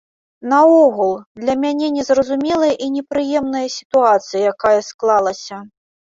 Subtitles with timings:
[0.51, 1.11] Наогул,
[1.43, 5.63] для мяне незразумелая і непрыемная сітуацыя, якая склалася.